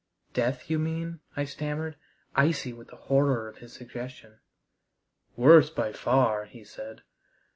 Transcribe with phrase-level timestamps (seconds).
[0.33, 1.95] "Death you mean?" I stammered,
[2.35, 4.39] icy with the horror of his suggestion.
[5.37, 7.03] "Worse by far," he said.